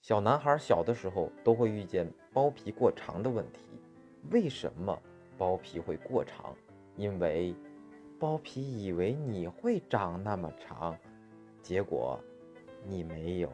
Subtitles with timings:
[0.00, 3.60] 小男孩小的时候都会遇见包皮过长的问题。
[4.30, 4.98] 为什么
[5.36, 6.54] 包皮会过长？
[6.96, 7.54] 因为
[8.18, 10.96] 包皮以为你会长那么长
[11.62, 12.18] 结果
[12.84, 13.50] 你没有。